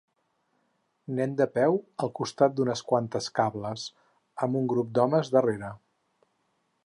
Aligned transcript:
Nen 1.19 1.35
de 1.41 1.45
peu 1.57 1.77
al 2.05 2.11
costat 2.21 2.55
d'unes 2.59 2.81
quantes 2.93 3.29
cables, 3.41 3.85
amb 4.47 4.61
un 4.63 4.67
grup 4.75 4.89
d'homes 4.97 5.33
darrere. 5.37 5.73